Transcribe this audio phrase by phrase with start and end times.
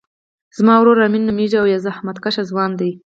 [0.57, 2.91] زما ورور امین نومیږی او یو زحمت کښه ځوان دی